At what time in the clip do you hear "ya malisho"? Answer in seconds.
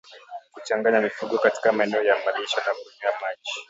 2.03-2.57